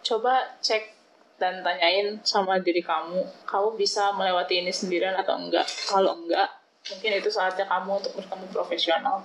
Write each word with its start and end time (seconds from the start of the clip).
Coba 0.00 0.56
cek 0.64 0.96
dan 1.36 1.60
tanyain 1.60 2.24
sama 2.24 2.56
diri 2.56 2.80
kamu, 2.80 3.20
kamu 3.44 3.68
bisa 3.76 4.16
melewati 4.16 4.64
ini 4.64 4.72
sendirian 4.72 5.12
atau 5.12 5.36
enggak. 5.36 5.68
Kalau 5.84 6.24
enggak, 6.24 6.48
mungkin 6.88 7.20
itu 7.20 7.28
saatnya 7.28 7.68
kamu 7.68 8.00
untuk 8.00 8.16
bertemu 8.16 8.46
profesional. 8.48 9.20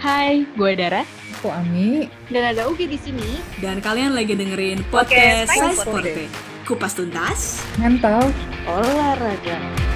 Hai, 0.00 0.48
gue 0.56 0.72
Dara. 0.72 1.04
Aku 1.36 1.52
Ami. 1.52 2.08
Dan 2.32 2.56
ada 2.56 2.72
Ugi 2.72 2.88
di 2.88 2.96
sini. 2.96 3.36
Dan 3.60 3.84
kalian 3.84 4.16
lagi 4.16 4.32
dengerin 4.32 4.80
podcast 4.88 5.52
Science 5.52 5.84
Forte. 5.84 6.24
Kupas 6.64 6.96
tuntas. 6.96 7.60
Mental. 7.76 8.32
Olahraga. 8.64 9.87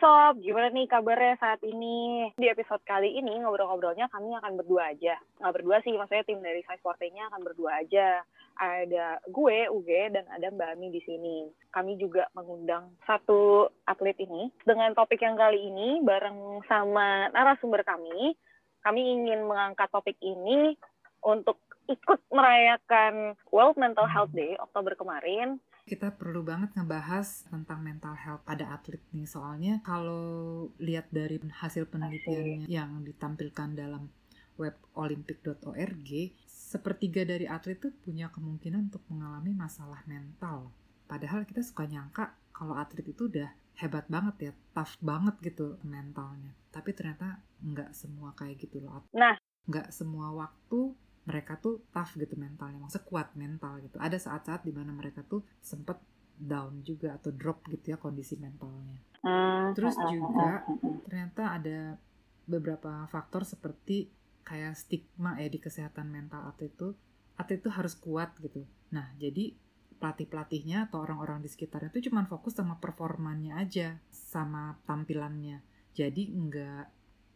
Sob, 0.00 0.40
gimana 0.40 0.72
nih 0.72 0.88
kabarnya 0.88 1.36
saat 1.36 1.60
ini? 1.60 2.32
Di 2.40 2.48
episode 2.48 2.80
kali 2.88 3.20
ini 3.20 3.36
ngobrol-ngobrolnya 3.44 4.08
kami 4.08 4.32
akan 4.32 4.56
berdua 4.56 4.96
aja. 4.96 5.20
Nggak 5.36 5.60
berdua 5.60 5.76
sih, 5.84 5.92
maksudnya 5.92 6.24
tim 6.24 6.40
dari 6.40 6.64
Science 6.64 6.80
Forte-nya 6.80 7.28
akan 7.28 7.44
berdua 7.44 7.84
aja. 7.84 8.24
Ada 8.56 9.20
gue, 9.28 9.68
Uge, 9.68 10.08
dan 10.08 10.24
ada 10.32 10.48
Mbak 10.48 10.72
Ami 10.72 10.88
di 10.88 11.04
sini. 11.04 11.52
Kami 11.68 12.00
juga 12.00 12.32
mengundang 12.32 12.96
satu 13.04 13.68
atlet 13.84 14.16
ini. 14.24 14.48
Dengan 14.64 14.96
topik 14.96 15.20
yang 15.20 15.36
kali 15.36 15.68
ini, 15.68 16.00
bareng 16.00 16.64
sama 16.64 17.28
narasumber 17.36 17.84
kami, 17.84 18.32
kami 18.80 19.00
ingin 19.04 19.44
mengangkat 19.44 19.92
topik 19.92 20.16
ini 20.24 20.80
untuk 21.20 21.60
ikut 21.92 22.24
merayakan 22.32 23.36
World 23.52 23.76
Mental 23.76 24.08
Health 24.08 24.32
Day 24.32 24.56
Oktober 24.56 24.96
kemarin 24.96 25.60
kita 25.90 26.14
perlu 26.14 26.46
banget 26.46 26.70
ngebahas 26.78 27.50
tentang 27.50 27.82
mental 27.82 28.14
health 28.14 28.46
pada 28.46 28.70
atlet 28.70 29.02
nih. 29.10 29.26
Soalnya 29.26 29.82
kalau 29.82 30.70
lihat 30.78 31.10
dari 31.10 31.42
hasil 31.42 31.90
penelitiannya 31.90 32.70
yang 32.70 33.02
ditampilkan 33.02 33.74
dalam 33.74 34.06
web 34.54 34.78
olympic.org 34.94 36.10
sepertiga 36.46 37.26
dari 37.26 37.50
atlet 37.50 37.82
tuh 37.82 37.90
punya 37.90 38.30
kemungkinan 38.30 38.94
untuk 38.94 39.02
mengalami 39.10 39.50
masalah 39.50 39.98
mental. 40.06 40.70
Padahal 41.10 41.42
kita 41.42 41.66
suka 41.66 41.90
nyangka 41.90 42.38
kalau 42.54 42.78
atlet 42.78 43.10
itu 43.10 43.26
udah 43.26 43.50
hebat 43.82 44.06
banget 44.06 44.36
ya 44.38 44.52
tough 44.70 44.94
banget 45.02 45.34
gitu 45.42 45.74
mentalnya. 45.82 46.54
Tapi 46.70 46.94
ternyata 46.94 47.42
nggak 47.66 47.90
semua 47.90 48.30
kayak 48.38 48.62
gitu 48.62 48.78
loh. 48.78 49.02
Nah. 49.10 49.34
Nggak 49.66 49.90
semua 49.90 50.30
waktu 50.30 50.94
mereka 51.28 51.60
tuh 51.60 51.84
tough 51.92 52.16
gitu 52.16 52.34
mentalnya 52.40 52.80
maksudnya 52.80 53.06
kuat 53.06 53.28
mental 53.36 53.80
gitu. 53.84 53.96
Ada 54.00 54.16
saat-saat 54.16 54.64
di 54.64 54.72
mana 54.72 54.90
mereka 54.94 55.20
tuh 55.24 55.44
sempet 55.60 56.00
down 56.40 56.80
juga 56.80 57.20
atau 57.20 57.28
drop 57.30 57.68
gitu 57.68 57.92
ya 57.92 57.98
kondisi 58.00 58.40
mentalnya. 58.40 58.96
Hmm, 59.20 59.76
terus 59.76 59.92
juga 60.00 60.64
ternyata 61.04 61.60
ada 61.60 62.00
beberapa 62.48 63.04
faktor 63.12 63.44
seperti 63.44 64.08
kayak 64.40 64.74
stigma 64.74 65.36
ya 65.36 65.52
di 65.52 65.60
kesehatan 65.60 66.08
mental 66.08 66.48
atlet 66.48 66.72
itu 66.72 66.96
atlet 67.36 67.60
itu 67.60 67.70
harus 67.70 67.92
kuat 68.00 68.32
gitu. 68.40 68.64
Nah 68.96 69.12
jadi 69.20 69.52
pelatih-pelatihnya 70.00 70.88
atau 70.88 71.04
orang-orang 71.04 71.44
di 71.44 71.52
sekitarnya 71.52 71.92
itu 71.92 72.08
cuma 72.08 72.24
fokus 72.24 72.56
sama 72.56 72.80
performanya 72.80 73.60
aja 73.60 74.00
sama 74.08 74.80
tampilannya. 74.88 75.60
Jadi 75.92 76.32
nggak 76.32 76.84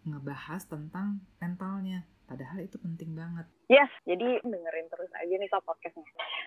ngebahas 0.09 0.63
tentang 0.65 1.21
mentalnya 1.37 2.09
Padahal 2.25 2.65
itu 2.65 2.81
penting 2.81 3.13
banget. 3.13 3.47
Yes, 3.69 3.93
jadi 4.09 4.41
dengerin 4.41 4.89
terus 4.89 5.13
aja 5.13 5.35
nih 5.37 5.49
soal 5.53 5.65
podcastnya. 5.65 6.05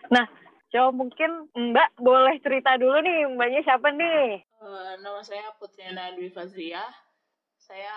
Nah, 0.10 0.26
coba 0.74 0.90
mungkin 0.90 1.32
Mbak 1.54 2.02
boleh 2.02 2.36
cerita 2.42 2.76
dulu 2.82 2.98
nih, 3.02 3.30
Mbaknya 3.38 3.62
siapa 3.62 3.94
nih? 3.94 4.42
Uh, 4.58 4.98
nama 5.06 5.22
saya 5.22 5.54
Putriana 5.62 6.18
Dwi 6.18 6.34
Fazria. 6.34 6.82
Saya 7.62 7.94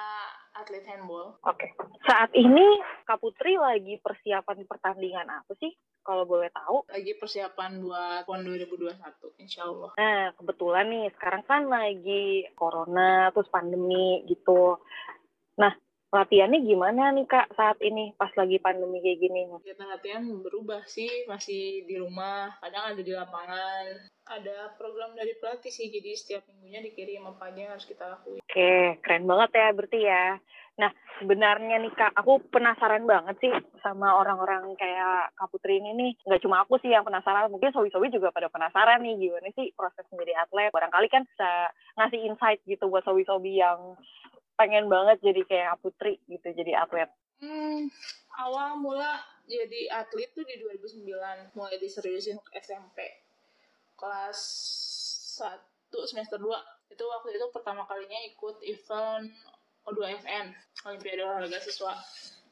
atlet 0.58 0.82
handball. 0.82 1.38
Oke. 1.46 1.62
Okay. 1.62 1.70
Saat 2.02 2.34
ini 2.34 2.82
Kak 3.06 3.22
Putri 3.22 3.54
lagi 3.54 4.02
persiapan 4.02 4.66
pertandingan 4.66 5.30
apa 5.30 5.54
sih? 5.62 5.70
Kalau 6.02 6.26
boleh 6.26 6.50
tahu. 6.50 6.90
Lagi 6.90 7.14
persiapan 7.14 7.78
buat 7.78 8.26
PON 8.26 8.42
2021, 8.42 8.98
insya 9.38 9.69
Allah. 9.69 9.94
Nah, 9.94 10.34
kebetulan 10.34 10.90
nih, 10.90 11.06
sekarang 11.14 11.44
kan 11.46 11.62
lagi 11.70 12.50
corona, 12.56 13.30
terus 13.30 13.46
pandemi 13.52 14.24
gitu. 14.26 14.80
Nah, 15.60 15.70
latihannya 16.10 16.66
gimana 16.66 17.15
nih 17.15 17.26
kak 17.26 17.54
saat 17.54 17.78
ini 17.78 18.10
pas 18.19 18.34
lagi 18.34 18.59
pandemi 18.59 18.98
kayak 18.98 19.19
gini? 19.22 19.47
Kita 19.62 19.87
latihan 19.87 20.26
berubah 20.43 20.82
sih, 20.91 21.26
masih 21.31 21.87
di 21.87 21.94
rumah, 21.98 22.50
kadang 22.59 22.94
ada 22.94 23.03
di 23.03 23.15
lapangan. 23.15 24.10
Ada 24.31 24.75
program 24.78 25.15
dari 25.15 25.34
pelatih 25.38 25.70
sih, 25.70 25.91
jadi 25.91 26.15
setiap 26.15 26.47
minggunya 26.50 26.82
dikirim 26.87 27.26
apa 27.26 27.50
aja 27.50 27.59
yang 27.66 27.72
harus 27.75 27.87
kita 27.87 28.04
lakuin. 28.06 28.43
Oke, 28.43 28.99
keren 29.03 29.26
banget 29.26 29.50
ya 29.54 29.66
berarti 29.75 30.00
ya. 30.03 30.26
Nah, 30.78 30.91
sebenarnya 31.20 31.76
nih 31.76 31.93
Kak, 31.93 32.16
aku 32.16 32.41
penasaran 32.49 33.04
banget 33.04 33.37
sih 33.43 33.53
sama 33.84 34.16
orang-orang 34.16 34.72
kayak 34.81 35.34
Kak 35.37 35.50
Putri 35.53 35.76
ini 35.76 35.93
nih. 35.93 36.12
Nggak 36.25 36.43
cuma 36.47 36.65
aku 36.65 36.81
sih 36.81 36.88
yang 36.88 37.04
penasaran, 37.04 37.53
mungkin 37.53 37.69
sobi-sobi 37.75 38.09
juga 38.09 38.32
pada 38.32 38.49
penasaran 38.49 39.04
nih 39.04 39.19
gimana 39.19 39.50
sih 39.53 39.75
proses 39.76 40.09
menjadi 40.09 40.47
atlet. 40.47 40.72
Barangkali 40.72 41.06
kan 41.12 41.28
bisa 41.28 41.75
ngasih 42.00 42.20
insight 42.25 42.60
gitu 42.65 42.88
buat 42.88 43.04
sobi-sobi 43.04 43.60
yang 43.60 43.99
pengen 44.60 44.93
banget 44.93 45.16
jadi 45.25 45.41
kayak 45.48 45.81
Putri 45.81 46.21
gitu 46.28 46.53
jadi 46.53 46.84
atlet? 46.84 47.09
Hmm, 47.41 47.88
awal 48.37 48.76
mula 48.76 49.25
jadi 49.48 49.88
atlet 49.88 50.28
tuh 50.37 50.44
di 50.44 50.60
2009 50.60 51.56
mulai 51.56 51.81
diseriusin 51.81 52.37
ke 52.44 52.60
SMP 52.60 53.25
kelas 53.97 54.38
1 55.41 56.12
semester 56.12 56.37
2 56.37 56.93
itu 56.93 57.04
waktu 57.09 57.28
itu 57.41 57.47
pertama 57.49 57.88
kalinya 57.88 58.20
ikut 58.28 58.60
event 58.69 59.32
O2FN 59.88 60.53
Olimpiade 60.84 61.25
Olahraga 61.25 61.56
Siswa 61.60 61.97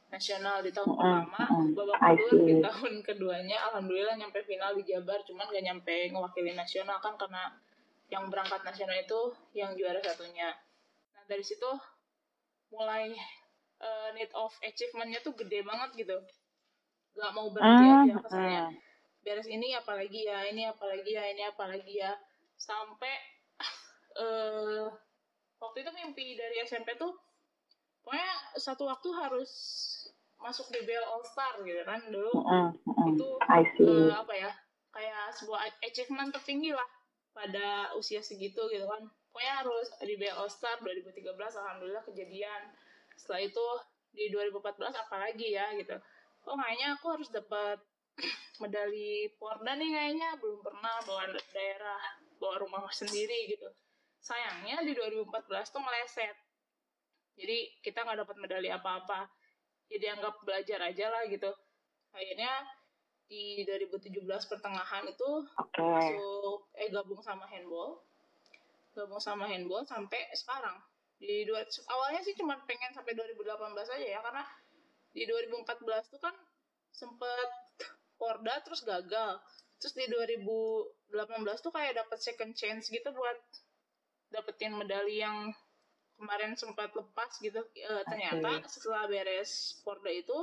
Nasional 0.08 0.64
di 0.64 0.72
tahun 0.72 0.96
pertama. 0.96 1.44
Babak 1.76 2.00
kedua 2.00 2.32
di 2.48 2.54
tahun 2.64 2.92
keduanya 3.04 3.60
alhamdulillah 3.68 4.16
nyampe 4.16 4.40
final 4.48 4.72
di 4.80 4.88
Jabar 4.88 5.20
cuman 5.28 5.52
gak 5.52 5.64
nyampe 5.68 6.08
ngewakili 6.08 6.56
nasional 6.56 6.96
kan 7.04 7.20
karena 7.20 7.52
yang 8.08 8.32
berangkat 8.32 8.64
nasional 8.64 8.96
itu 8.96 9.20
yang 9.52 9.76
juara 9.76 10.00
satunya. 10.00 10.56
Nah 11.12 11.22
dari 11.28 11.44
situ 11.44 11.68
mulai 12.72 13.12
uh, 13.80 14.08
need 14.14 14.30
of 14.34 14.52
achievementnya 14.60 15.20
tuh 15.24 15.34
gede 15.36 15.64
banget 15.64 16.06
gitu. 16.06 16.16
Gak 17.18 17.32
mau 17.34 17.50
berhenti 17.50 17.86
uh, 17.86 17.96
aja 18.04 18.14
kesannya. 18.22 18.64
Uh. 18.68 18.86
beres 19.18 19.50
ini 19.50 19.74
apalagi 19.74 20.24
ya 20.24 20.46
ini 20.48 20.64
apalagi 20.64 21.10
ya 21.10 21.24
ini 21.28 21.42
apalagi 21.48 21.94
ya. 22.00 22.12
Sampai 22.58 23.12
uh, 24.18 24.86
waktu 25.62 25.78
itu 25.82 25.90
mimpi 25.94 26.38
dari 26.38 26.62
SMP 26.62 26.94
tuh 26.96 27.12
pokoknya 28.06 28.32
satu 28.56 28.88
waktu 28.88 29.08
harus 29.12 29.50
masuk 30.38 30.70
di 30.70 30.80
BL 30.86 31.02
All 31.02 31.24
Star 31.26 31.58
gitu 31.66 31.82
kan 31.82 32.00
dulu. 32.08 32.32
Uh, 32.46 32.70
uh, 32.70 33.06
itu 33.10 33.28
uh, 33.84 34.14
apa 34.14 34.34
ya 34.34 34.50
kayak 34.94 35.34
sebuah 35.36 35.60
achievement 35.84 36.30
tertinggi 36.32 36.72
lah 36.72 36.86
pada 37.34 37.94
usia 37.94 38.18
segitu 38.18 38.66
gitu 38.70 38.86
kan 38.88 39.02
pokoknya 39.38 39.54
harus 39.62 39.86
di 40.02 40.18
BL 40.18 40.34
All 40.34 40.50
Star 40.50 40.82
2013 40.82 41.30
alhamdulillah 41.38 42.02
kejadian. 42.10 42.74
Setelah 43.14 43.46
itu 43.46 43.66
di 44.10 44.34
2014 44.34 44.98
apalagi 44.98 45.54
ya 45.54 45.70
gitu. 45.78 45.94
Oh 46.42 46.58
kayaknya 46.58 46.98
aku 46.98 47.06
harus 47.14 47.30
dapat 47.30 47.78
medali 48.62 49.30
Porda 49.38 49.78
nih 49.78 49.94
kayaknya. 49.94 50.42
Belum 50.42 50.58
pernah 50.58 50.98
bawa 51.06 51.30
daerah 51.54 52.02
bawa 52.42 52.66
rumah 52.66 52.90
sendiri 52.90 53.54
gitu. 53.54 53.70
Sayangnya 54.18 54.82
di 54.82 54.98
2014 54.98 55.30
tuh 55.70 55.86
meleset. 55.86 56.34
Jadi 57.38 57.78
kita 57.78 58.02
nggak 58.02 58.26
dapat 58.26 58.42
medali 58.42 58.74
apa-apa. 58.74 59.30
Jadi 59.86 60.18
anggap 60.18 60.34
belajar 60.42 60.82
aja 60.82 61.14
lah 61.14 61.30
gitu. 61.30 61.54
Akhirnya 62.10 62.66
di 63.30 63.62
2017 63.62 64.18
pertengahan 64.50 65.06
itu 65.06 65.30
okay. 65.62 65.78
masuk 65.78 66.66
eh 66.74 66.90
gabung 66.90 67.22
sama 67.22 67.46
handball 67.46 68.02
gabung 68.96 69.22
sama 69.22 69.48
handball 69.48 69.84
sampai 69.84 70.20
sekarang. 70.34 70.76
Di 71.18 71.42
dua 71.44 71.66
awalnya 71.90 72.22
sih 72.22 72.34
cuma 72.38 72.54
pengen 72.64 72.94
sampai 72.94 73.14
2018 73.18 73.50
aja 73.74 74.06
ya 74.06 74.20
karena 74.22 74.44
di 75.10 75.26
2014 75.26 76.14
tuh 76.14 76.20
kan 76.22 76.34
sempet 76.94 77.50
Porda 78.18 78.62
terus 78.62 78.82
gagal. 78.82 79.38
Terus 79.78 79.94
di 79.94 80.06
2018 80.10 81.64
tuh 81.64 81.72
kayak 81.74 81.98
dapet 82.02 82.18
second 82.18 82.52
chance 82.54 82.90
gitu 82.90 83.08
buat 83.14 83.38
dapetin 84.34 84.74
medali 84.74 85.22
yang 85.22 85.54
kemarin 86.18 86.58
sempat 86.58 86.90
lepas 86.98 87.30
gitu. 87.38 87.62
E, 87.78 87.92
ternyata 88.10 88.66
setelah 88.66 89.06
beres 89.06 89.78
Porda 89.86 90.10
itu 90.10 90.34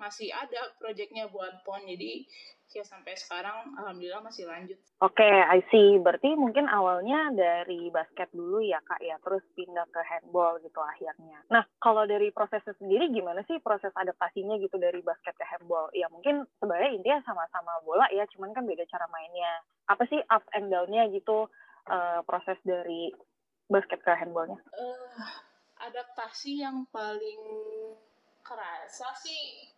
masih 0.00 0.32
ada 0.32 0.72
proyeknya 0.80 1.28
buat 1.28 1.60
PON 1.62 1.84
jadi 1.84 2.24
ya 2.70 2.86
sampai 2.86 3.18
sekarang 3.18 3.74
alhamdulillah 3.74 4.22
masih 4.22 4.46
lanjut. 4.46 4.78
Oke, 5.02 5.18
okay, 5.18 5.42
I 5.42 5.58
see. 5.74 5.98
Berarti 5.98 6.38
mungkin 6.38 6.70
awalnya 6.70 7.34
dari 7.34 7.90
basket 7.90 8.30
dulu 8.30 8.62
ya 8.62 8.78
kak 8.86 9.02
ya, 9.02 9.18
terus 9.26 9.42
pindah 9.58 9.90
ke 9.90 9.98
handball 10.06 10.62
gitu 10.62 10.78
akhirnya. 10.78 11.42
Nah, 11.50 11.66
kalau 11.82 12.06
dari 12.06 12.30
prosesnya 12.30 12.70
sendiri 12.78 13.10
gimana 13.10 13.42
sih 13.50 13.58
proses 13.58 13.90
adaptasinya 13.98 14.54
gitu 14.62 14.78
dari 14.78 15.02
basket 15.02 15.34
ke 15.34 15.42
handball? 15.50 15.90
Ya 15.98 16.06
mungkin 16.14 16.46
sebenarnya 16.62 16.94
intinya 16.94 17.18
sama-sama 17.26 17.74
bola 17.82 18.06
ya, 18.14 18.22
cuman 18.38 18.54
kan 18.54 18.62
beda 18.62 18.86
cara 18.86 19.10
mainnya. 19.10 19.50
Apa 19.90 20.06
sih 20.06 20.22
up 20.30 20.46
and 20.54 20.70
down-nya 20.70 21.10
gitu 21.10 21.50
uh, 21.90 22.22
proses 22.22 22.58
dari 22.62 23.10
basket 23.66 23.98
ke 24.06 24.14
handballnya? 24.14 24.62
eh 24.78 25.26
adaptasi 25.80 26.60
yang 26.60 26.86
paling 26.92 27.42
kerasa 28.44 29.10
sih 29.16 29.72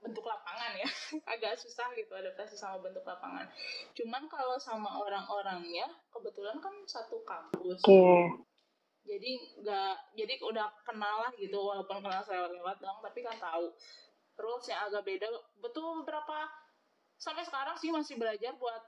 bentuk 0.00 0.24
lapangan 0.24 0.72
ya. 0.76 0.88
Agak 1.36 1.60
susah 1.60 1.92
gitu 1.94 2.12
adaptasi 2.16 2.56
sama 2.56 2.80
bentuk 2.80 3.04
lapangan. 3.04 3.46
Cuman 3.92 4.24
kalau 4.26 4.56
sama 4.56 5.00
orang-orangnya 5.00 5.86
kebetulan 6.08 6.56
kan 6.58 6.72
satu 6.88 7.20
kampus. 7.24 7.80
Oke. 7.84 8.48
jadi 9.00 9.32
nggak 9.64 10.12
jadi 10.12 10.34
udah 10.44 10.68
kenal 10.84 11.24
lah 11.24 11.32
gitu 11.34 11.56
walaupun 11.56 12.04
kenal 12.04 12.20
saya 12.20 12.46
lewat 12.52 12.80
dong 12.80 13.00
tapi 13.00 13.20
kan 13.24 13.36
tahu. 13.36 13.72
Rules 14.40 14.66
yang 14.72 14.88
agak 14.88 15.04
beda. 15.04 15.28
Betul 15.60 16.04
beberapa 16.04 16.48
sampai 17.20 17.44
sekarang 17.44 17.76
sih 17.76 17.92
masih 17.92 18.16
belajar 18.16 18.56
buat 18.56 18.80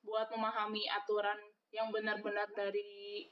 buat 0.00 0.32
memahami 0.32 0.88
aturan 0.88 1.36
yang 1.68 1.92
benar-benar 1.92 2.48
dari 2.56 3.28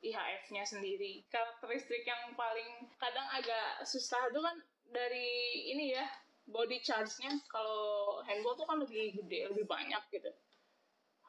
IHF-nya 0.00 0.62
sendiri. 0.62 1.26
Karakteristik 1.26 2.06
yang 2.06 2.32
paling 2.38 2.86
kadang 2.96 3.26
agak 3.34 3.82
susah 3.82 4.30
itu 4.30 4.38
kan 4.38 4.56
dari 4.90 5.28
ini 5.74 5.94
ya 5.94 6.06
body 6.50 6.82
charge-nya 6.82 7.32
kalau 7.48 8.20
handball 8.26 8.58
tuh 8.58 8.66
kan 8.66 8.78
lebih 8.82 9.16
gede 9.22 9.50
lebih 9.54 9.66
banyak 9.66 10.02
gitu. 10.10 10.30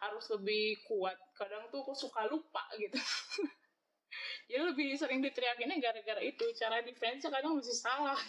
Harus 0.01 0.25
lebih 0.33 0.81
kuat. 0.89 1.17
Kadang 1.37 1.69
tuh 1.69 1.85
aku 1.85 1.93
suka 1.93 2.27
lupa 2.29 2.63
gitu. 2.77 2.97
Ya 4.51 4.67
lebih 4.67 4.99
sering 4.99 5.23
diteriakinnya 5.23 5.79
gara-gara 5.79 6.19
itu. 6.19 6.43
Cara 6.59 6.83
defense 6.83 7.23
kadang 7.31 7.55
masih 7.55 7.71
salah. 7.71 8.19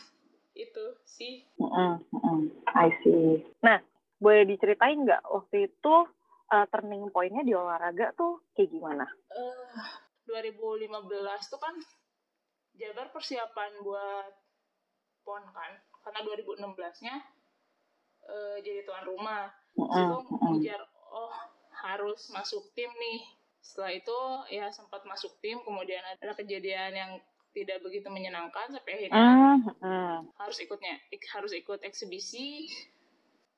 Itu 0.54 0.94
sih. 1.02 1.42
Mm-mm, 1.58 1.98
mm-mm. 2.14 2.38
I 2.70 2.94
see. 3.02 3.42
Nah, 3.66 3.82
boleh 4.22 4.46
diceritain 4.46 5.02
nggak 5.02 5.26
waktu 5.26 5.66
itu 5.66 5.94
uh, 6.54 6.66
turning 6.70 7.10
point-nya 7.10 7.42
di 7.42 7.56
olahraga 7.58 8.14
tuh 8.14 8.38
kayak 8.54 8.70
gimana? 8.70 9.06
eh 9.34 9.82
2015 10.30 10.92
tuh 11.50 11.60
kan 11.60 11.74
Jabar 12.72 13.12
persiapan 13.12 13.84
buat 13.84 14.32
PON 15.26 15.44
kan 15.52 15.72
karena 16.02 16.20
2016-nya 16.22 17.14
eh, 18.26 18.56
jadi 18.62 18.80
tuan 18.86 19.04
rumah. 19.06 19.50
Mm-mm, 19.72 19.88
situ 19.88 20.16
mm-mm. 20.28 20.50
ngejar 20.60 20.80
oh 21.08 21.32
harus 21.72 22.28
masuk 22.28 22.68
tim 22.76 22.92
nih. 22.92 23.20
Setelah 23.62 23.92
itu 23.94 24.18
ya 24.52 24.68
sempat 24.68 25.00
masuk 25.08 25.32
tim. 25.40 25.62
Kemudian 25.64 26.02
ada 26.04 26.34
kejadian 26.36 26.92
yang 26.92 27.12
tidak 27.52 27.80
begitu 27.84 28.08
menyenangkan 28.08 28.68
sampai 28.72 28.96
akhirnya 28.96 29.20
Mm, 29.20 29.60
mm. 29.80 30.16
harus 30.40 30.56
ikutnya 30.60 30.96
ik- 31.12 31.28
harus 31.32 31.52
ikut 31.52 31.80
eksibisi. 31.84 32.68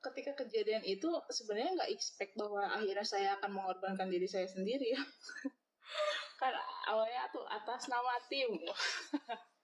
Ketika 0.03 0.37
kejadian 0.37 0.85
itu 0.85 1.09
sebenarnya 1.31 1.81
nggak 1.81 1.91
expect 1.95 2.37
bahwa 2.37 2.61
akhirnya 2.69 3.07
saya 3.07 3.39
akan 3.41 3.55
mengorbankan 3.55 4.07
diri 4.11 4.27
saya 4.29 4.45
sendiri 4.45 4.93
ya. 4.93 5.01
Kan 6.39 6.51
awalnya 6.91 7.31
tuh 7.31 7.47
atas 7.47 7.87
nama 7.87 8.19
tim 8.27 8.51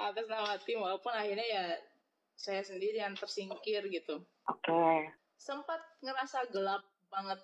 atas 0.00 0.26
nama 0.26 0.56
tim 0.64 0.80
walaupun 0.80 1.12
akhirnya 1.12 1.44
ya 1.44 1.64
saya 2.40 2.64
sendiri 2.64 2.96
yang 2.96 3.12
tersingkir 3.12 3.84
gitu 3.92 4.24
Oke. 4.48 5.12
sempat 5.36 5.80
ngerasa 6.00 6.48
gelap 6.48 6.80
banget 7.12 7.40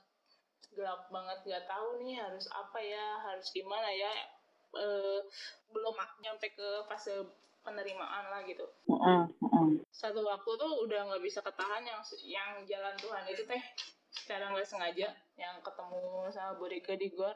gelap 0.73 1.08
banget 1.12 1.38
nggak 1.44 1.64
tahu 1.69 2.00
nih 2.00 2.17
harus 2.17 2.49
apa 2.53 2.79
ya 2.81 3.06
harus 3.29 3.49
gimana 3.53 3.88
ya 3.93 4.12
Eh, 4.76 5.20
belum 5.73 5.97
nyampe 6.20 6.53
ke 6.53 6.69
fase 6.88 7.12
penerimaan 7.64 8.29
lah 8.29 8.44
gitu 8.47 8.62
Mm-mm, 8.87 9.25
mm-mm. 9.43 9.69
satu 9.91 10.23
waktu 10.23 10.50
tuh 10.55 10.73
udah 10.87 11.11
nggak 11.11 11.25
bisa 11.25 11.41
ketahan 11.43 11.82
yang 11.82 12.00
yang 12.23 12.50
jalan 12.69 12.94
Tuhan 13.00 13.25
itu 13.26 13.43
teh 13.49 13.62
secara 14.12 14.52
nggak 14.52 14.69
sengaja 14.69 15.11
yang 15.35 15.56
ketemu 15.64 16.31
sama 16.31 16.55
Borika 16.61 16.94
di 16.94 17.11
gor 17.11 17.35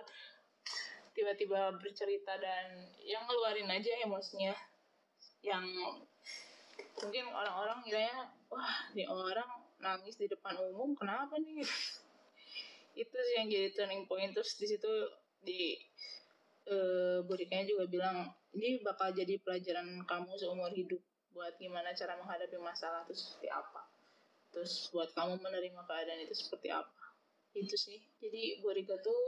tiba-tiba 1.16 1.74
bercerita 1.80 2.38
dan 2.38 2.86
yang 3.02 3.26
ngeluarin 3.26 3.72
aja 3.72 3.92
emosinya 4.06 4.54
yang 5.40 5.64
mungkin 7.00 7.24
orang-orang 7.32 7.80
kiranya 7.84 8.28
wah 8.52 8.92
ini 8.92 9.08
orang 9.08 9.48
nangis 9.80 10.20
di 10.20 10.28
depan 10.28 10.56
umum 10.60 10.92
kenapa 10.92 11.40
nih? 11.40 11.64
Itu 13.00 13.16
sih 13.16 13.34
yang 13.40 13.48
jadi 13.48 13.72
turning 13.72 14.04
point. 14.04 14.36
Terus 14.36 14.58
di 14.60 14.66
situ 14.68 14.92
di 15.40 15.80
Borikanya 17.26 17.66
juga 17.66 17.84
bilang 17.90 18.30
ini 18.54 18.78
bakal 18.84 19.10
jadi 19.10 19.42
pelajaran 19.42 20.06
kamu 20.06 20.38
seumur 20.38 20.70
hidup 20.70 21.02
buat 21.34 21.54
gimana 21.58 21.90
cara 21.94 22.14
menghadapi 22.18 22.58
masalah 22.62 23.02
itu 23.06 23.16
seperti 23.16 23.48
apa. 23.50 23.86
Terus 24.54 24.90
buat 24.94 25.10
kamu 25.14 25.42
menerima 25.42 25.82
keadaan 25.86 26.20
itu 26.26 26.34
seperti 26.34 26.70
apa. 26.70 27.14
Itu 27.54 27.74
sih. 27.74 27.98
Jadi 28.22 28.62
Borika 28.62 28.98
tuh 29.02 29.18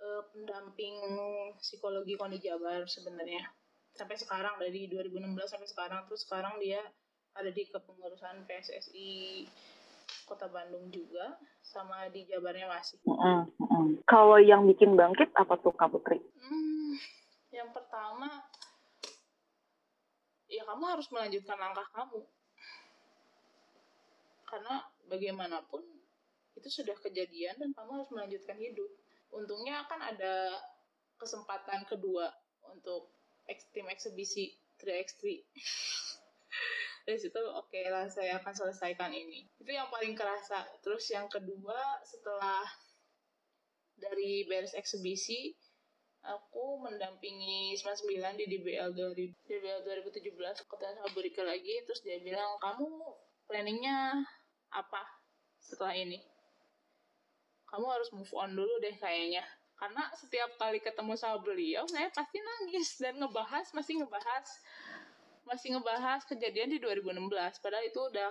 eh, 0.00 0.22
pendamping 0.32 0.96
psikologi 1.60 2.16
Koni 2.20 2.36
Jabar 2.40 2.84
sebenarnya 2.84 3.59
sampai 3.94 4.16
sekarang 4.16 4.56
dari 4.56 4.86
2016 4.88 5.26
sampai 5.46 5.68
sekarang 5.68 6.00
terus 6.06 6.22
sekarang 6.24 6.56
dia 6.62 6.80
ada 7.36 7.50
di 7.50 7.62
kepengurusan 7.68 8.46
PSSI 8.46 9.46
Kota 10.26 10.50
Bandung 10.50 10.90
juga 10.90 11.38
sama 11.62 12.10
di 12.10 12.26
Jabarnya 12.26 12.66
masih 12.66 12.98
Mm-mm, 13.06 13.46
mm-mm. 13.58 13.84
Kalau 14.06 14.38
yang 14.42 14.66
bikin 14.66 14.98
bangkit 14.98 15.30
apa 15.38 15.54
tuh 15.62 15.70
Kak 15.70 15.94
Putri? 15.94 16.18
Hmm, 16.42 16.98
yang 17.54 17.70
pertama, 17.70 18.26
ya 20.50 20.66
kamu 20.66 20.84
harus 20.86 21.06
melanjutkan 21.14 21.54
langkah 21.54 21.86
kamu. 21.94 22.26
Karena 24.50 24.82
bagaimanapun 25.06 25.82
itu 26.58 26.68
sudah 26.70 26.98
kejadian 26.98 27.54
dan 27.54 27.70
kamu 27.70 28.02
harus 28.02 28.10
melanjutkan 28.10 28.58
hidup. 28.58 28.90
Untungnya 29.30 29.86
kan 29.86 30.02
ada 30.02 30.58
kesempatan 31.22 31.86
kedua 31.86 32.34
untuk 32.66 33.14
tim 33.70 33.86
eksibisi 33.90 34.54
3x3. 34.78 35.20
Dari 37.08 37.18
situ 37.18 37.40
oke 37.40 37.80
lah 37.90 38.06
saya 38.06 38.38
akan 38.38 38.54
selesaikan 38.54 39.10
ini. 39.10 39.48
Itu 39.58 39.70
yang 39.72 39.88
paling 39.88 40.14
kerasa. 40.14 40.62
Terus 40.84 41.08
yang 41.10 41.26
kedua 41.26 42.00
setelah 42.04 42.62
dari 44.00 44.48
beres 44.48 44.72
eksibisi 44.72 45.52
aku 46.20 46.84
mendampingi 46.84 47.76
99 47.76 48.40
di 48.40 48.44
DBL 48.48 48.92
2000 48.92 49.48
DBL 49.48 49.80
2017 49.88 50.68
ketemu 50.68 50.92
sama 51.00 51.10
Burika 51.16 51.40
lagi 51.44 51.80
terus 51.88 52.04
dia 52.04 52.20
bilang 52.20 52.60
kamu 52.60 52.88
planningnya 53.48 54.20
apa 54.72 55.00
setelah 55.60 55.96
ini 55.96 56.20
kamu 57.72 57.86
harus 57.88 58.08
move 58.12 58.32
on 58.36 58.52
dulu 58.52 58.74
deh 58.84 58.92
kayaknya 59.00 59.44
karena 59.80 60.04
setiap 60.12 60.52
kali 60.60 60.78
ketemu 60.84 61.16
sama 61.16 61.40
beliau 61.40 61.88
saya 61.88 62.12
pasti 62.12 62.36
nangis 62.36 63.00
dan 63.00 63.16
ngebahas 63.16 63.72
masih 63.72 64.04
ngebahas 64.04 64.46
masih 65.48 65.72
ngebahas 65.72 66.20
kejadian 66.28 66.68
di 66.68 66.78
2016 66.78 67.16
padahal 67.64 67.84
itu 67.88 67.98
udah 67.98 68.30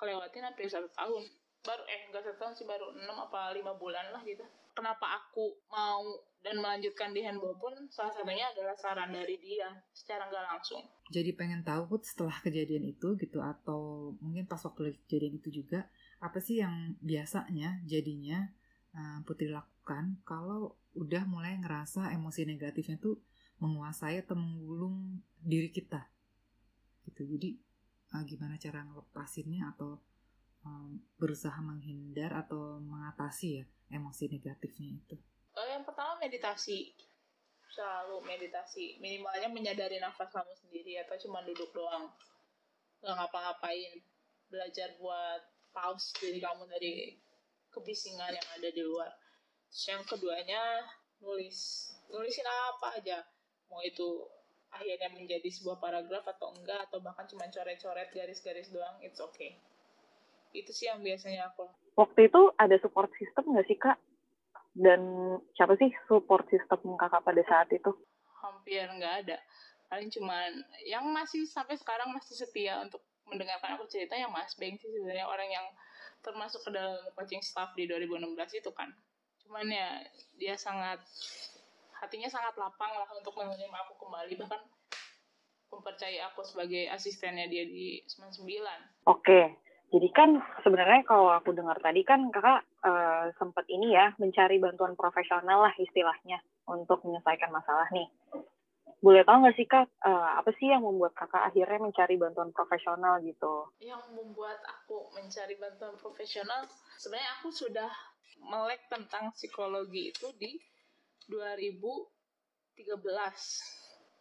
kelewatin 0.00 0.48
hampir 0.48 0.64
satu 0.66 0.88
tahun. 0.96 1.28
Baru 1.60 1.84
eh 1.84 2.08
enggak 2.08 2.24
satu 2.24 2.36
tahun 2.40 2.54
sih 2.56 2.64
baru 2.64 2.96
enam 2.96 3.20
apa 3.28 3.52
lima 3.52 3.76
bulan 3.76 4.08
lah 4.16 4.24
gitu. 4.24 4.42
Kenapa 4.72 5.20
aku 5.20 5.60
mau 5.68 6.00
dan 6.40 6.56
melanjutkan 6.56 7.12
di 7.12 7.20
handball 7.20 7.52
pun 7.60 7.76
salah 7.92 8.16
satunya 8.16 8.48
adalah 8.48 8.72
saran 8.72 9.12
dari 9.12 9.36
dia 9.36 9.68
secara 9.92 10.24
nggak 10.32 10.46
langsung. 10.56 10.80
Jadi 11.12 11.36
pengen 11.36 11.60
tahu 11.60 12.00
setelah 12.00 12.32
kejadian 12.40 12.88
itu 12.88 13.12
gitu 13.20 13.44
atau 13.44 14.12
mungkin 14.24 14.48
pas 14.48 14.64
waktu 14.64 14.96
kejadian 15.04 15.36
itu 15.36 15.60
juga 15.60 15.84
apa 16.16 16.40
sih 16.40 16.64
yang 16.64 16.96
biasanya 17.04 17.84
jadinya 17.84 18.48
uh, 18.94 19.18
Putri 19.26 19.50
lakukan 19.50 20.18
kalau 20.26 20.74
udah 20.98 21.22
mulai 21.26 21.58
ngerasa 21.62 22.10
emosi 22.14 22.46
negatifnya 22.46 22.98
tuh 22.98 23.22
menguasai 23.62 24.24
atau 24.24 24.34
menggulung 24.34 25.20
diri 25.38 25.70
kita. 25.70 26.08
Gitu. 27.06 27.22
Jadi 27.26 27.50
uh, 28.16 28.22
gimana 28.26 28.56
cara 28.56 28.82
ngelepasinnya 28.82 29.76
atau 29.76 30.00
um, 30.64 30.98
berusaha 31.20 31.56
menghindar 31.60 32.34
atau 32.34 32.80
mengatasi 32.80 33.62
ya 33.62 33.64
emosi 33.90 34.30
negatifnya 34.30 34.88
itu. 34.96 35.16
Eh, 35.58 35.68
yang 35.76 35.84
pertama 35.84 36.18
meditasi. 36.18 36.94
Selalu 37.70 38.26
meditasi. 38.26 38.98
Minimalnya 38.98 39.46
menyadari 39.46 40.02
nafas 40.02 40.30
kamu 40.34 40.52
sendiri 40.58 40.98
atau 41.06 41.14
cuma 41.22 41.42
duduk 41.46 41.70
doang. 41.70 42.10
Nggak 43.02 43.14
ngapa-ngapain. 43.14 44.02
Belajar 44.50 44.98
buat 44.98 45.42
pause 45.70 46.10
diri 46.18 46.42
kamu 46.42 46.66
dari 46.66 47.14
kebisingan 47.70 48.34
yang 48.34 48.48
ada 48.58 48.68
di 48.70 48.82
luar. 48.82 49.10
Terus 49.70 49.84
yang 49.90 50.02
keduanya 50.06 50.62
nulis. 51.22 51.90
Nulisin 52.10 52.46
apa 52.46 52.98
aja. 52.98 53.22
Mau 53.70 53.80
itu 53.86 54.26
akhirnya 54.70 55.10
menjadi 55.10 55.46
sebuah 55.50 55.82
paragraf 55.82 56.26
atau 56.26 56.54
enggak 56.54 56.90
atau 56.90 57.02
bahkan 57.02 57.26
cuma 57.26 57.50
coret-coret 57.50 58.10
garis-garis 58.14 58.70
doang 58.70 58.98
it's 59.02 59.18
okay. 59.18 59.58
Itu 60.54 60.70
sih 60.70 60.90
yang 60.90 61.02
biasanya 61.02 61.50
aku 61.50 61.66
Waktu 61.98 62.30
itu 62.30 62.54
ada 62.54 62.78
support 62.78 63.10
system 63.18 63.50
nggak 63.50 63.66
sih 63.66 63.78
Kak? 63.78 63.98
Dan 64.74 65.02
siapa 65.58 65.74
sih 65.74 65.90
support 66.06 66.46
system 66.46 66.94
Kakak 66.94 67.26
pada 67.26 67.42
saat 67.46 67.66
itu? 67.74 67.90
hampir 68.40 68.84
nggak 68.88 69.14
ada. 69.26 69.36
Paling 69.92 70.08
cuman 70.08 70.50
yang 70.86 71.04
masih 71.12 71.44
sampai 71.44 71.76
sekarang 71.76 72.10
masih 72.14 72.34
setia 72.34 72.80
untuk 72.80 73.02
mendengarkan 73.28 73.78
aku 73.78 73.86
cerita 73.86 74.16
yang 74.16 74.32
Mas 74.32 74.56
Beng 74.58 74.74
sih 74.80 74.90
sebenarnya 74.90 75.26
orang 75.28 75.48
yang 75.50 75.66
termasuk 76.20 76.64
ke 76.68 76.70
dalam 76.72 77.00
coaching 77.16 77.40
staff 77.40 77.72
di 77.76 77.88
2016 77.88 78.60
itu 78.60 78.70
kan. 78.72 78.92
Cuman 79.44 79.66
ya 79.68 80.04
dia 80.36 80.54
sangat 80.54 81.00
hatinya 82.00 82.28
sangat 82.28 82.56
lapang 82.56 82.92
lah 82.96 83.08
untuk 83.12 83.36
menerima 83.36 83.76
aku 83.88 84.06
kembali. 84.06 84.36
Bahkan 84.40 84.60
mempercayai 85.70 86.20
aku 86.26 86.42
sebagai 86.42 86.90
asistennya 86.90 87.46
dia 87.46 87.62
di 87.62 88.02
99 88.10 89.06
Oke, 89.06 89.54
jadi 89.90 90.08
kan 90.14 90.38
sebenarnya 90.62 91.06
kalau 91.06 91.30
aku 91.34 91.54
dengar 91.54 91.78
tadi 91.82 92.02
kan 92.02 92.30
kakak 92.30 92.66
uh, 92.82 93.30
sempat 93.38 93.66
ini 93.70 93.94
ya 93.94 94.14
mencari 94.18 94.58
bantuan 94.58 94.98
profesional 94.98 95.66
lah 95.66 95.74
istilahnya 95.78 96.42
untuk 96.66 97.02
menyelesaikan 97.02 97.50
masalah 97.50 97.86
nih. 97.90 98.06
Boleh 99.00 99.24
tahu 99.24 99.36
nggak 99.40 99.56
sih 99.56 99.64
kak 99.64 99.88
uh, 100.04 100.44
apa 100.44 100.52
sih 100.60 100.68
yang 100.68 100.84
membuat 100.84 101.16
kakak 101.16 101.48
akhirnya 101.48 101.80
mencari 101.80 102.20
bantuan 102.20 102.52
profesional 102.52 103.16
gitu? 103.24 103.72
Yang 103.80 104.04
membuat 104.12 104.60
aku 104.68 105.08
mencari 105.16 105.56
bantuan 105.56 105.96
profesional 105.96 106.68
sebenarnya 107.00 107.40
aku 107.40 107.48
sudah 107.48 107.88
melek 108.44 108.80
tentang 108.88 109.32
psikologi 109.36 110.12
itu 110.12 110.28
di 110.36 110.56
2013 111.28 112.08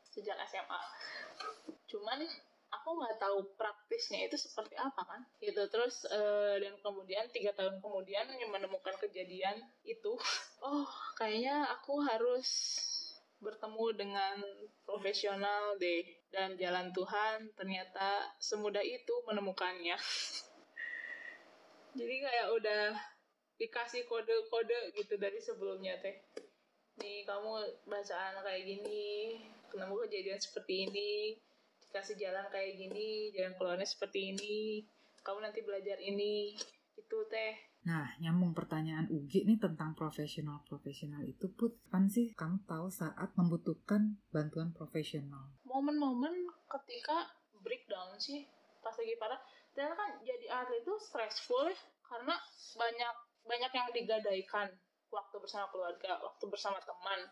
sejak 0.09 0.37
SMA 0.51 0.81
cuman 1.87 2.19
aku 2.69 2.89
nggak 3.01 3.17
tahu 3.17 3.39
praktisnya 3.57 4.29
itu 4.29 4.37
seperti 4.37 4.77
apa 4.77 5.01
kan 5.01 5.21
gitu 5.41 5.65
terus 5.73 6.05
uh, 6.11 6.59
dan 6.61 6.77
kemudian 6.85 7.25
tiga 7.33 7.55
tahun 7.57 7.81
kemudian 7.81 8.29
menemukan 8.51 8.93
kejadian 9.01 9.57
itu 9.81 10.13
oh 10.67 10.89
kayaknya 11.17 11.65
aku 11.79 12.03
harus 12.05 12.49
bertemu 13.39 13.85
dengan 13.95 14.35
profesional 14.83 15.79
deh. 15.79 16.03
Dan 16.29 16.53
jalan 16.61 16.93
Tuhan 16.93 17.49
ternyata 17.57 18.21
semudah 18.37 18.85
itu 18.85 19.13
menemukannya. 19.25 19.97
Jadi 21.99 22.15
kayak 22.21 22.47
udah 22.53 22.83
dikasih 23.59 24.07
kode-kode 24.07 24.95
gitu 24.95 25.19
dari 25.19 25.39
sebelumnya 25.41 25.99
teh. 25.99 26.15
Nih 27.01 27.27
kamu 27.27 27.83
bacaan 27.87 28.39
kayak 28.43 28.63
gini 28.63 29.35
ketemu 29.67 29.93
kejadian 30.05 30.39
seperti 30.39 30.87
ini? 30.87 31.11
Dikasih 31.89 32.15
jalan 32.21 32.45
kayak 32.53 32.77
gini 32.77 33.33
jalan 33.33 33.57
keluarnya 33.57 33.87
seperti 33.89 34.37
ini. 34.37 34.85
Kamu 35.25 35.43
nanti 35.43 35.65
belajar 35.65 35.97
ini. 35.99 36.55
Itu 36.95 37.25
teh 37.27 37.68
Nah, 37.89 38.05
nyambung 38.21 38.53
pertanyaan 38.53 39.09
Ugi 39.09 39.49
nih 39.49 39.57
tentang 39.57 39.97
profesional-profesional 39.97 41.25
itu, 41.25 41.49
Put. 41.57 41.73
Kapan 41.89 42.05
sih 42.05 42.37
kamu 42.37 42.61
tahu 42.69 42.85
saat 42.93 43.33
membutuhkan 43.33 44.21
bantuan 44.29 44.69
profesional? 44.77 45.49
Momen-momen 45.65 46.53
ketika 46.69 47.33
breakdown 47.65 48.13
sih, 48.21 48.45
pas 48.85 48.93
lagi 48.93 49.17
parah. 49.17 49.41
Dan 49.73 49.89
kan 49.97 50.21
jadi 50.21 50.45
atlet 50.53 50.85
itu 50.85 50.93
stressful 51.01 51.73
karena 52.05 52.37
banyak 52.77 53.15
banyak 53.49 53.71
yang 53.73 53.89
digadaikan 53.89 54.69
waktu 55.09 55.35
bersama 55.41 55.65
keluarga, 55.73 56.21
waktu 56.21 56.45
bersama 56.45 56.77
teman, 56.85 57.25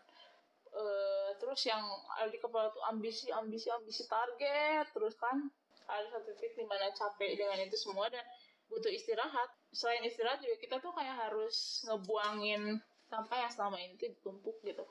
uh, 0.74 1.30
terus 1.38 1.60
yang 1.70 1.86
ada 2.18 2.26
di 2.26 2.42
kepala 2.42 2.74
tuh 2.74 2.82
ambisi 2.90 3.30
ambisi 3.30 3.70
ambisi 3.70 4.04
target 4.10 4.90
terus 4.92 5.14
kan 5.16 5.48
ada 5.86 6.04
satu 6.12 6.34
titik 6.36 6.58
di 6.58 6.64
mana 6.68 6.92
capek 6.92 7.38
dengan 7.38 7.62
itu 7.64 7.78
semua 7.78 8.10
dan 8.12 8.24
butuh 8.68 8.92
istirahat 8.92 9.48
selain 9.72 10.04
istirahat 10.04 10.40
juga 10.40 10.56
kita 10.60 10.76
tuh 10.80 10.92
kayak 10.96 11.16
harus 11.28 11.84
ngebuangin 11.88 12.80
sampah 13.08 13.38
yang 13.46 13.52
selama 13.52 13.76
ini 13.80 13.96
tuh 13.96 14.08
ditumpuk 14.12 14.56
gitu 14.64 14.84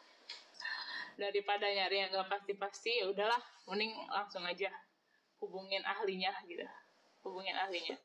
daripada 1.18 1.66
nyari 1.66 2.06
yang 2.06 2.14
gak 2.14 2.30
pasti-pasti 2.30 3.02
ya 3.02 3.10
udahlah 3.10 3.42
mending 3.66 3.94
langsung 4.10 4.46
aja 4.46 4.70
hubungin 5.42 5.82
ahlinya 5.86 6.34
gitu 6.46 6.66
hubungin 7.26 7.58
ahlinya 7.58 7.98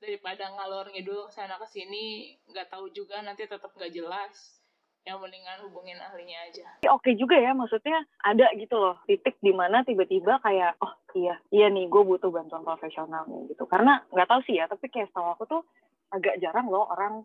daripada 0.00 0.48
ngalor 0.54 0.88
ngidul 0.90 1.28
sana 1.28 1.60
ke 1.60 1.66
sini 1.68 2.34
nggak 2.48 2.72
tahu 2.72 2.88
juga 2.90 3.20
nanti 3.20 3.44
tetap 3.44 3.68
nggak 3.76 3.92
jelas 3.92 4.60
yang 5.08 5.16
mendingan 5.16 5.64
hubungin 5.64 5.96
ahlinya 5.96 6.44
aja. 6.44 6.66
Oke 6.92 7.16
juga 7.16 7.32
ya, 7.32 7.56
maksudnya 7.56 8.04
ada 8.20 8.52
gitu 8.52 8.76
loh 8.76 9.00
titik 9.08 9.40
di 9.40 9.52
mana 9.52 9.80
tiba-tiba 9.80 10.36
kayak 10.44 10.76
oh 10.84 10.92
iya 11.16 11.40
iya 11.48 11.72
nih 11.72 11.88
gue 11.88 12.02
butuh 12.04 12.28
bantuan 12.28 12.60
profesional 12.60 13.24
nih 13.28 13.56
gitu. 13.56 13.64
Karena 13.64 14.04
nggak 14.12 14.28
tahu 14.28 14.40
sih 14.44 14.60
ya, 14.60 14.68
tapi 14.68 14.92
kayak 14.92 15.08
setahu 15.08 15.32
aku 15.32 15.44
tuh 15.48 15.62
agak 16.10 16.38
jarang 16.42 16.66
loh 16.66 16.86
orang 16.90 17.22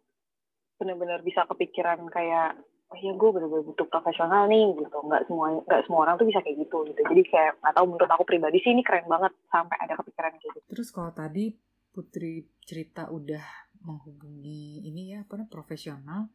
benar-benar 0.75 1.24
bisa 1.24 1.48
kepikiran 1.48 2.06
kayak 2.12 2.60
oh 2.94 2.98
iya 3.01 3.18
gue 3.18 3.30
benar-benar 3.34 3.65
butuh 3.65 3.88
profesional 3.89 4.46
nih 4.46 4.72
gitu. 4.77 4.98
Nggak 5.01 5.25
semua 5.25 5.46
nggak 5.65 5.82
semua 5.89 6.00
orang 6.06 6.15
tuh 6.22 6.27
bisa 6.30 6.39
kayak 6.46 6.58
gitu 6.68 6.77
gitu. 6.86 7.01
Jadi 7.01 7.22
kayak 7.25 7.54
nggak 7.62 7.74
tahu 7.74 7.86
menurut 7.89 8.12
aku 8.12 8.24
pribadi 8.27 8.58
sih 8.62 8.72
ini 8.72 8.86
keren 8.86 9.10
banget 9.10 9.34
sampai 9.50 9.77
ada 9.82 9.94
kepikiran 9.98 10.38
kayak 10.38 10.54
gitu. 10.54 10.68
Terus 10.70 10.89
kalau 10.94 11.12
tadi 11.12 11.54
Putri 11.96 12.44
cerita 12.60 13.08
udah 13.08 13.46
menghubungi 13.88 14.84
ini 14.84 15.15
ya 15.15 15.24
apa 15.24 15.48
profesional 15.48 16.27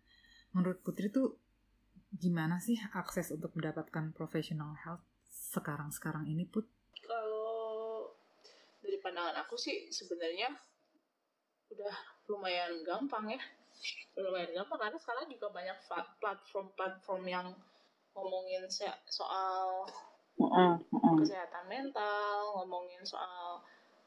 menurut 0.57 0.80
Putri 0.80 1.12
tuh 1.12 1.37
gimana 2.11 2.59
sih 2.59 2.75
akses 2.97 3.30
untuk 3.30 3.54
mendapatkan 3.54 4.11
professional 4.16 4.75
health 4.83 5.04
sekarang-sekarang 5.30 6.26
ini 6.26 6.49
Put? 6.49 6.66
Kalau 7.07 8.11
dari 8.83 8.99
pandangan 8.99 9.47
aku 9.47 9.54
sih 9.54 9.87
sebenarnya 9.92 10.50
udah 11.71 11.95
lumayan 12.30 12.87
gampang 12.87 13.26
ya. 13.34 13.40
Lumayan 14.14 14.54
gampang 14.54 14.78
karena 14.78 14.99
sekarang 15.02 15.26
juga 15.26 15.50
banyak 15.50 15.76
platform-platform 16.22 17.22
yang 17.26 17.46
ngomongin 18.14 18.64
soal 19.10 19.84
kesehatan 21.20 21.64
mental, 21.66 22.56
ngomongin 22.62 23.02
soal 23.02 23.60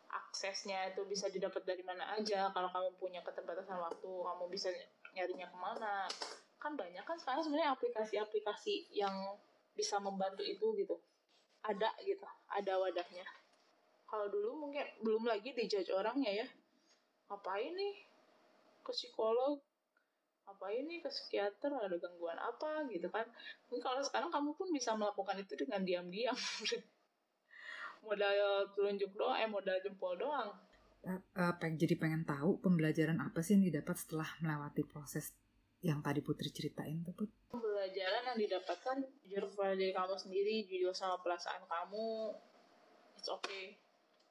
aksesnya 0.10 0.94
itu 0.94 1.04
bisa 1.10 1.28
didapat 1.28 1.62
dari 1.68 1.84
mana 1.84 2.16
aja. 2.16 2.50
Kalau 2.56 2.70
kamu 2.72 2.90
punya 2.98 3.22
keterbatasan 3.22 3.78
waktu, 3.78 4.10
kamu 4.10 4.46
bisa 4.50 4.70
nyarinya 5.14 5.50
ke 5.50 5.58
mana. 5.58 5.96
Kan 6.58 6.80
banyak 6.80 7.04
kan 7.04 7.20
sekarang 7.20 7.44
sebenarnya 7.44 7.76
aplikasi-aplikasi 7.76 8.94
yang 8.96 9.14
bisa 9.76 9.98
membantu 10.00 10.46
itu 10.46 10.74
gitu. 10.78 10.96
Ada 11.66 11.90
gitu 12.06 12.26
ada 12.54 12.74
wadahnya. 12.78 13.26
Kalau 14.06 14.30
dulu 14.30 14.70
mungkin 14.70 14.86
belum 15.02 15.26
lagi 15.26 15.58
dijudge 15.58 15.90
orangnya 15.90 16.46
ya. 16.46 16.48
Apa 17.34 17.58
ini 17.58 18.06
ke 18.84 18.92
psikolog 18.92 19.64
apa 20.44 20.68
ini 20.76 21.00
ke 21.00 21.08
psikiater 21.08 21.72
ada 21.72 21.96
gangguan 21.96 22.36
apa 22.36 22.84
gitu 22.92 23.08
kan 23.08 23.24
mungkin 23.72 23.80
kalau 23.80 24.04
sekarang 24.04 24.28
kamu 24.28 24.52
pun 24.60 24.68
bisa 24.76 24.92
melakukan 24.94 25.40
itu 25.40 25.56
dengan 25.56 25.82
diam-diam 25.88 26.36
modal 28.06 28.68
telunjuk 28.76 29.16
doang 29.16 29.40
eh 29.40 29.48
modal 29.48 29.80
jempol 29.80 30.20
doang 30.20 30.52
uh, 31.08 31.54
peng 31.60 31.80
jadi 31.80 31.96
pengen 31.96 32.28
tahu 32.28 32.60
pembelajaran 32.60 33.20
apa 33.24 33.40
sih 33.40 33.56
yang 33.56 33.72
didapat 33.72 33.96
setelah 33.96 34.28
melewati 34.44 34.84
proses 34.84 35.32
yang 35.84 36.00
tadi 36.00 36.24
Putri 36.24 36.48
ceritain 36.48 37.04
tuh 37.04 37.12
Put? 37.12 37.30
Pembelajaran 37.52 38.24
yang 38.34 38.40
didapatkan 38.40 39.04
jujur 39.28 39.52
pada 39.52 39.76
diri 39.76 39.92
kamu 39.92 40.16
sendiri, 40.16 40.64
jujur 40.64 40.96
sama 40.96 41.20
perasaan 41.20 41.68
kamu, 41.68 42.32
it's 43.20 43.28
okay 43.28 43.76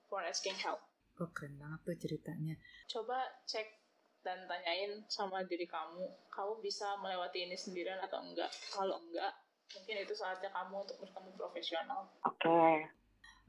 for 0.09 0.25
asking 0.25 0.57
help. 0.57 0.81
Oh 1.21 1.29
keren 1.37 1.61
banget 1.61 1.81
tuh 1.85 1.97
ceritanya. 2.09 2.57
Coba 2.89 3.21
cek 3.45 3.82
dan 4.23 4.47
tanyain 4.47 5.03
sama 5.11 5.43
diri 5.45 5.67
kamu, 5.67 6.07
kamu 6.31 6.63
bisa 6.63 6.95
melewati 7.03 7.47
ini 7.47 7.59
sendirian 7.59 7.99
atau 8.03 8.23
enggak? 8.23 8.51
Kalau 8.71 9.03
enggak, 9.03 9.35
mungkin 9.75 9.97
itu 9.99 10.15
saatnya 10.15 10.51
kamu 10.55 10.87
untuk 10.87 10.99
bertemu 11.03 11.31
profesional. 11.35 12.07
Oke. 12.23 12.47
Okay. 12.47 12.77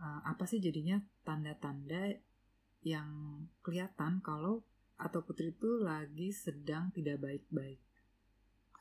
Uh, 0.02 0.20
apa 0.26 0.44
sih 0.50 0.58
jadinya 0.58 0.98
tanda-tanda 1.22 2.18
yang 2.84 3.08
kelihatan 3.62 4.20
kalau 4.26 4.66
atau 4.98 5.22
putri 5.22 5.54
itu 5.54 5.80
lagi 5.80 6.34
sedang 6.34 6.90
tidak 6.92 7.22
baik-baik. 7.22 7.80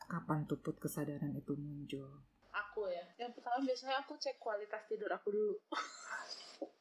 Kapan 0.09 0.49
tuh 0.49 0.59
put 0.59 0.75
kesadaran 0.81 1.31
itu 1.37 1.55
muncul? 1.55 2.09
Aku 2.53 2.89
ya. 2.89 3.05
Yang 3.21 3.39
pertama 3.39 3.63
biasanya 3.63 4.01
aku 4.03 4.17
cek 4.19 4.37
kualitas 4.41 4.83
tidur 4.89 5.09
aku 5.13 5.29
dulu. 5.31 5.55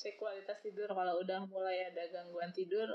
cek 0.00 0.14
kualitas 0.18 0.58
tidur 0.62 0.88
kalau 0.90 1.18
udah 1.22 1.46
mulai 1.46 1.90
ada 1.90 2.02
gangguan 2.10 2.50
tidur 2.50 2.88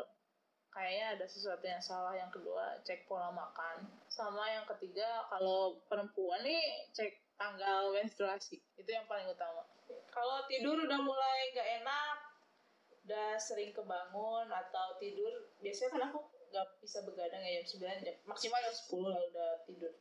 kayaknya 0.74 1.18
ada 1.18 1.26
sesuatu 1.26 1.66
yang 1.66 1.82
salah 1.82 2.14
yang 2.14 2.30
kedua 2.30 2.78
cek 2.84 3.10
pola 3.10 3.34
makan. 3.34 3.88
Sama 4.08 4.46
yang 4.50 4.66
ketiga 4.76 5.26
kalau 5.32 5.80
perempuan 5.88 6.44
nih 6.44 6.88
cek 6.94 7.38
tanggal 7.38 7.94
menstruasi. 7.94 8.60
Itu 8.78 8.90
yang 8.90 9.06
paling 9.06 9.30
utama. 9.30 9.66
Kalau 10.12 10.44
tidur 10.50 10.78
udah 10.84 11.00
mulai 11.00 11.54
gak 11.54 11.70
enak 11.84 12.18
udah 13.08 13.40
sering 13.40 13.72
kebangun 13.72 14.52
atau 14.52 15.00
tidur 15.00 15.32
biasanya 15.64 15.96
kan 15.96 16.04
aku 16.12 16.28
nggak 16.52 16.68
bisa 16.84 17.00
begadang 17.08 17.40
ya 17.40 17.64
jam 17.64 17.88
9 17.88 18.04
jam 18.04 18.16
maksimal 18.28 18.60
jam 18.60 18.76
10 18.76 19.08
lah 19.08 19.22
udah 19.32 19.52
tidur. 19.64 19.94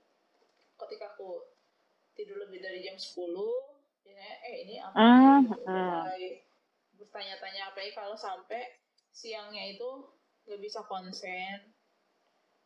Ketika 0.75 1.15
aku 1.15 1.47
tidur 2.19 2.43
lebih 2.43 2.59
dari 2.59 2.83
jam 2.83 2.99
10 2.99 3.31
biasanya 4.03 4.37
eh 4.43 4.55
ini 4.65 4.75
apa 4.83 4.97
uh, 4.97 5.39
mulai 5.45 6.43
bertanya-tanya 6.97 7.63
apa 7.71 7.79
ya 7.85 7.91
kalau 7.93 8.17
sampai 8.17 8.81
siangnya 9.13 9.77
itu 9.77 10.09
nggak 10.47 10.63
bisa 10.63 10.81
konsen 10.87 11.59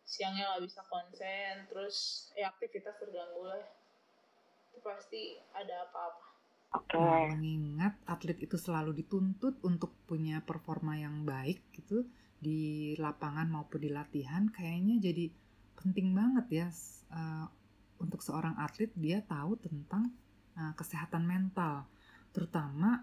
siangnya 0.04 0.52
nggak 0.54 0.64
bisa 0.68 0.80
konsen 0.86 1.66
terus 1.72 2.28
ya 2.36 2.52
aktivitas 2.52 2.96
terganggu 3.00 3.42
lah 3.48 3.64
itu 4.70 4.78
pasti 4.84 5.40
ada 5.56 5.88
apa-apa 5.88 6.30
Okay. 6.70 7.02
Nah, 7.02 7.34
mengingat 7.34 7.98
atlet 8.06 8.38
itu 8.46 8.54
selalu 8.54 8.94
dituntut 9.02 9.58
untuk 9.66 9.90
punya 10.06 10.38
performa 10.46 10.94
yang 10.94 11.26
baik 11.26 11.66
gitu 11.74 12.06
di 12.38 12.94
lapangan 12.94 13.50
maupun 13.50 13.82
di 13.82 13.90
latihan, 13.90 14.46
kayaknya 14.46 15.02
jadi 15.02 15.34
penting 15.74 16.14
banget 16.14 16.46
ya 16.46 16.68
uh, 17.10 17.50
untuk 17.98 18.22
seorang 18.22 18.54
atlet 18.54 18.94
dia 18.94 19.18
tahu 19.26 19.58
tentang 19.58 20.14
uh, 20.54 20.70
kesehatan 20.78 21.26
mental, 21.26 21.90
terutama 22.30 23.02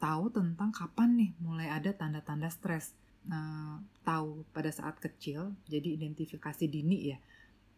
tahu 0.00 0.32
tentang 0.32 0.72
kapan 0.72 1.12
nih 1.12 1.30
mulai 1.36 1.68
ada 1.68 1.92
tanda-tanda 1.92 2.48
stres. 2.48 2.96
Uh, 3.22 3.78
tahu 4.02 4.42
pada 4.50 4.74
saat 4.74 4.98
kecil, 4.98 5.54
jadi 5.70 5.94
identifikasi 5.94 6.66
dini 6.66 7.14
ya. 7.14 7.18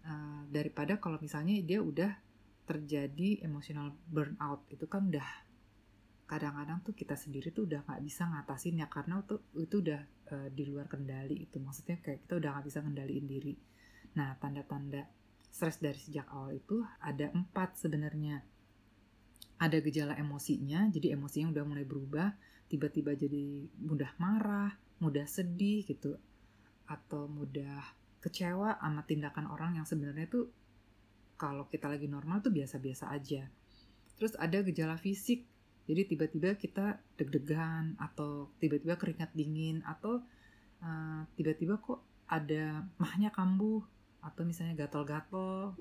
Uh, 0.04 0.44
daripada 0.48 0.96
kalau 1.00 1.20
misalnya 1.20 1.56
dia 1.60 1.80
udah 1.80 2.12
terjadi 2.64 3.44
emotional 3.44 3.92
burnout 4.08 4.64
itu 4.72 4.88
kan 4.88 5.08
udah 5.08 5.28
kadang-kadang 6.24 6.80
tuh 6.80 6.96
kita 6.96 7.12
sendiri 7.12 7.52
tuh 7.52 7.68
udah 7.68 7.84
nggak 7.84 8.00
bisa 8.00 8.24
ngatasin 8.24 8.80
ya 8.80 8.88
karena 8.88 9.20
itu 9.20 9.36
itu 9.60 9.84
udah 9.84 10.00
uh, 10.32 10.48
di 10.48 10.64
luar 10.64 10.88
kendali 10.88 11.44
itu. 11.44 11.60
Maksudnya 11.60 12.00
kayak 12.00 12.24
kita 12.24 12.40
udah 12.40 12.48
nggak 12.56 12.66
bisa 12.72 12.78
ngendaliin 12.80 13.26
diri. 13.28 13.54
Nah 14.16 14.32
tanda-tanda 14.40 15.04
stres 15.52 15.78
dari 15.78 16.00
sejak 16.00 16.26
awal 16.32 16.56
itu 16.56 16.80
ada 17.04 17.28
empat 17.30 17.76
sebenarnya. 17.76 18.40
Ada 19.60 19.78
gejala 19.84 20.16
emosinya 20.16 20.88
jadi 20.88 21.14
emosinya 21.14 21.52
udah 21.52 21.64
mulai 21.68 21.84
berubah 21.84 22.32
tiba-tiba 22.66 23.12
jadi 23.14 23.68
mudah 23.84 24.16
marah 24.16 24.72
mudah 25.02 25.26
sedih 25.26 25.82
gitu 25.86 26.18
atau 26.84 27.26
mudah 27.26 27.82
kecewa 28.20 28.76
sama 28.80 29.02
tindakan 29.04 29.48
orang 29.48 29.80
yang 29.80 29.86
sebenarnya 29.88 30.28
tuh 30.28 30.48
kalau 31.34 31.66
kita 31.68 31.90
lagi 31.90 32.08
normal 32.08 32.40
tuh 32.40 32.54
biasa-biasa 32.54 33.10
aja 33.10 33.48
terus 34.16 34.36
ada 34.38 34.62
gejala 34.62 34.96
fisik 34.96 35.44
jadi 35.84 36.08
tiba-tiba 36.08 36.56
kita 36.56 36.96
deg-degan 37.20 38.00
atau 38.00 38.48
tiba-tiba 38.56 38.96
keringat 38.96 39.36
dingin 39.36 39.84
atau 39.84 40.24
uh, 40.80 41.22
tiba-tiba 41.36 41.76
kok 41.76 42.00
ada 42.24 42.88
mahnya 42.96 43.28
kambuh 43.28 43.84
atau 44.24 44.42
misalnya 44.48 44.88
gatal-gatal. 44.88 45.76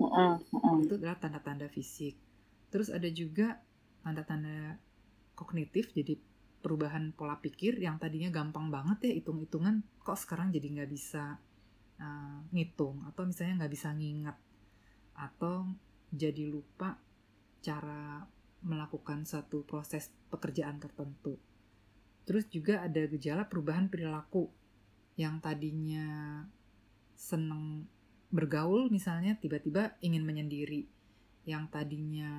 Itu 0.84 1.00
adalah 1.00 1.16
tanda-tanda 1.16 1.72
fisik. 1.72 2.20
Terus 2.68 2.92
ada 2.92 3.08
juga 3.08 3.64
tanda-tanda 4.04 4.76
kognitif 5.32 5.88
jadi 5.96 6.20
perubahan 6.64 7.12
pola 7.12 7.36
pikir 7.36 7.76
yang 7.76 8.00
tadinya 8.00 8.32
gampang 8.32 8.72
banget 8.72 9.12
ya 9.12 9.12
hitung-hitungan 9.20 9.84
kok 10.00 10.16
sekarang 10.16 10.48
jadi 10.48 10.80
nggak 10.80 10.90
bisa 10.90 11.36
uh, 12.00 12.40
ngitung 12.56 13.04
atau 13.12 13.28
misalnya 13.28 13.64
nggak 13.64 13.72
bisa 13.76 13.92
ngingat 13.92 14.36
atau 15.12 15.68
jadi 16.08 16.48
lupa 16.48 16.96
cara 17.60 18.24
melakukan 18.64 19.28
satu 19.28 19.62
proses 19.68 20.08
pekerjaan 20.32 20.80
tertentu. 20.80 21.36
Terus 22.24 22.48
juga 22.48 22.80
ada 22.80 23.04
gejala 23.04 23.44
perubahan 23.44 23.92
perilaku 23.92 24.48
yang 25.20 25.38
tadinya 25.44 26.40
seneng 27.12 27.84
bergaul 28.32 28.88
misalnya 28.88 29.36
tiba-tiba 29.36 29.94
ingin 30.00 30.24
menyendiri. 30.24 30.88
Yang 31.44 31.64
tadinya 31.68 32.32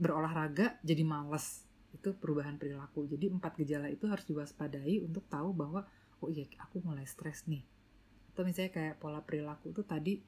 berolahraga 0.00 0.80
jadi 0.80 1.04
males. 1.04 1.65
Itu 1.96 2.12
perubahan 2.12 2.60
perilaku. 2.60 3.08
Jadi 3.08 3.32
empat 3.32 3.56
gejala 3.56 3.88
itu 3.88 4.04
harus 4.04 4.28
diwaspadai 4.28 5.00
untuk 5.00 5.24
tahu 5.32 5.56
bahwa 5.56 5.88
oh 6.20 6.28
iya 6.28 6.44
aku 6.60 6.84
mulai 6.84 7.08
stres 7.08 7.48
nih. 7.48 7.64
Atau 8.36 8.44
misalnya 8.44 8.72
kayak 8.76 9.00
pola 9.00 9.24
perilaku 9.24 9.72
itu 9.72 9.80
tadi 9.80 10.20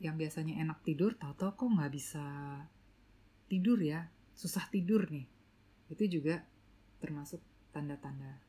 yang 0.00 0.16
biasanya 0.16 0.58
enak 0.64 0.82
tidur 0.82 1.14
tahu-tahu 1.14 1.52
kok 1.54 1.68
nggak 1.78 1.92
bisa 1.92 2.24
tidur 3.46 3.78
ya, 3.84 4.08
susah 4.32 4.64
tidur 4.72 5.06
nih. 5.12 5.28
Itu 5.92 6.08
juga 6.08 6.40
termasuk 6.98 7.44
tanda-tanda 7.76 8.40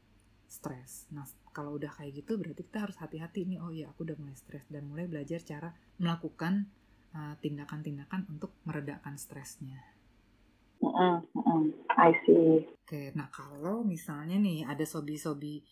stres. 0.47 1.09
Nah, 1.09 1.25
kalau 1.49 1.75
udah 1.75 1.89
kayak 1.89 2.23
gitu 2.23 2.37
berarti 2.37 2.61
kita 2.61 2.85
harus 2.85 2.97
hati-hati 3.01 3.43
nih. 3.49 3.59
Oh 3.59 3.73
iya, 3.73 3.89
aku 3.89 4.05
udah 4.05 4.15
mulai 4.21 4.37
stres 4.37 4.63
dan 4.69 4.85
mulai 4.85 5.09
belajar 5.09 5.41
cara 5.41 5.73
melakukan 5.97 6.69
uh, 7.17 7.35
tindakan-tindakan 7.41 8.29
uh, 8.29 8.31
untuk 8.31 8.53
meredakan 8.63 9.17
stresnya. 9.17 9.81
Mm 10.83 11.25
-mm, 11.53 11.69
I 11.93 12.11
see. 12.25 12.65
Oke, 12.83 13.13
nah 13.15 13.29
kalau 13.29 13.85
misalnya 13.85 14.35
nih 14.41 14.65
ada 14.67 14.83
sobi-sobi 14.83 15.63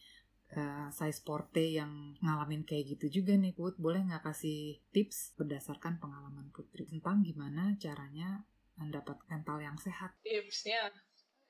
uh, 0.56 0.88
saya 0.91 1.12
sporte 1.12 1.63
yang 1.63 2.15
ngalamin 2.20 2.63
kayak 2.63 2.96
gitu 2.98 3.22
juga 3.22 3.36
nih 3.36 3.56
Put, 3.56 3.76
boleh 3.80 4.04
nggak 4.08 4.24
kasih 4.32 4.80
tips 4.96 5.36
berdasarkan 5.39 6.00
pengalaman 6.00 6.52
Putri 6.52 6.88
tentang 6.88 7.24
gimana 7.24 7.76
caranya 7.80 8.44
mendapat 8.80 9.20
mental 9.28 9.62
yang 9.62 9.78
sehat. 9.78 10.15
Tipsnya, 10.24 10.89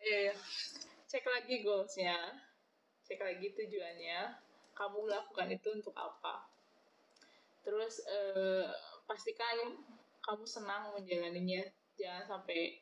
eh, 0.01 0.33
cek 1.07 1.23
lagi 1.23 1.63
goalsnya, 1.63 2.17
cek 3.07 3.21
lagi 3.21 3.53
tujuannya, 3.55 4.19
kamu 4.75 4.99
lakukan 5.07 5.47
itu 5.53 5.67
untuk 5.71 5.95
apa. 5.95 6.49
Terus 7.61 8.01
eh, 8.09 8.67
pastikan 9.05 9.77
kamu 10.21 10.45
senang 10.45 10.93
menjalaninya, 10.93 11.63
jangan 11.97 12.25
sampai 12.25 12.81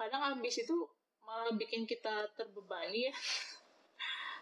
kadang 0.00 0.22
ambis 0.32 0.64
itu 0.64 0.88
malah 1.20 1.52
bikin 1.52 1.84
kita 1.84 2.32
terbebani 2.32 3.12
ya. 3.12 3.14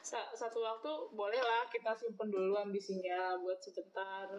Satu 0.39 0.63
waktu 0.63 0.91
bolehlah 1.19 1.67
kita 1.75 1.93
simpen 1.99 2.31
dulu 2.31 2.55
ambisinya 2.55 3.35
buat 3.43 3.59
sebentar, 3.59 4.31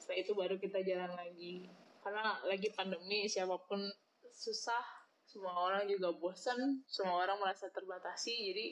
setelah 0.00 0.18
itu 0.18 0.32
baru 0.32 0.56
kita 0.56 0.80
jalan 0.80 1.12
lagi. 1.12 1.68
Karena 2.00 2.40
lagi 2.48 2.72
pandemi 2.72 3.28
siapa 3.28 3.60
pun 3.68 3.84
susah. 4.32 5.04
Semua 5.22 5.54
orang 5.54 5.88
juga 5.88 6.12
bosan 6.12 6.84
semua 6.90 7.24
orang 7.24 7.40
merasa 7.40 7.70
terbatasi. 7.70 8.52
Jadi 8.52 8.66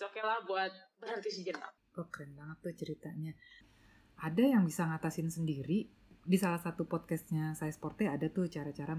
oke 0.00 0.12
okay 0.12 0.22
lah 0.24 0.42
buat 0.44 0.72
berhenti 0.98 1.30
sejenak. 1.30 1.72
Oh 1.96 2.08
keren 2.10 2.34
banget 2.34 2.56
tuh 2.60 2.74
ceritanya. 2.74 3.32
Ada 4.20 4.58
yang 4.58 4.68
bisa 4.68 4.84
ngatasin 4.84 5.32
sendiri 5.32 5.88
di 6.30 6.38
salah 6.38 6.62
satu 6.62 6.86
podcastnya 6.86 7.58
saya 7.58 7.74
sporty 7.74 8.06
ada 8.06 8.30
tuh 8.30 8.46
cara-cara 8.46 8.94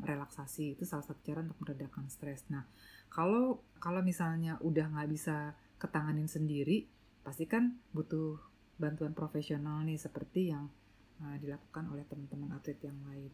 relaksasi 0.00 0.80
itu 0.80 0.88
salah 0.88 1.04
satu 1.04 1.20
cara 1.20 1.44
untuk 1.44 1.60
meredakan 1.60 2.08
stres. 2.08 2.48
Nah 2.48 2.64
kalau 3.12 3.60
kalau 3.76 4.00
misalnya 4.00 4.56
udah 4.64 4.88
nggak 4.88 5.10
bisa 5.12 5.52
ketanganin 5.76 6.24
sendiri 6.24 6.88
pasti 7.20 7.44
kan 7.44 7.76
butuh 7.92 8.40
bantuan 8.80 9.12
profesional 9.12 9.84
nih 9.84 10.00
seperti 10.00 10.56
yang 10.56 10.72
uh, 11.20 11.36
dilakukan 11.36 11.84
oleh 11.92 12.08
teman-teman 12.08 12.56
atlet 12.56 12.80
yang 12.80 12.96
lain. 13.04 13.28